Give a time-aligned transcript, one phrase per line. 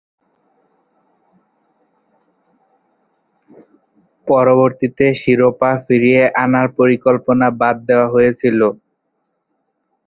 [4.27, 8.59] পরবর্তীতে শিরোপা ফিরিয়ে আনার পরিকল্পনা বাদ দেয়া হয়েছিল।